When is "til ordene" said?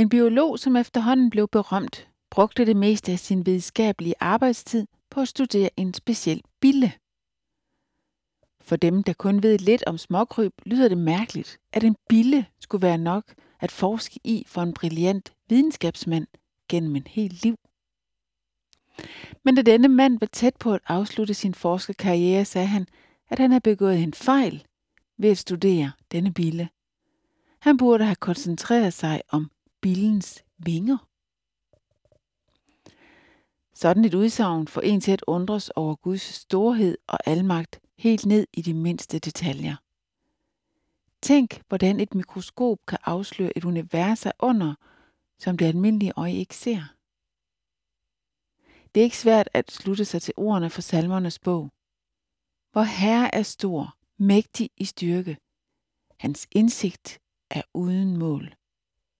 50.22-50.70